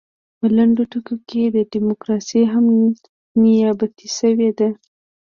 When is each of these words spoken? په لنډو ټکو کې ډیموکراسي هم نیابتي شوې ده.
په 0.37 0.45
لنډو 0.57 0.83
ټکو 0.91 1.15
کې 1.27 1.41
ډیموکراسي 1.73 2.41
هم 2.53 2.65
نیابتي 3.43 4.07
شوې 4.17 4.49
ده. 4.59 4.69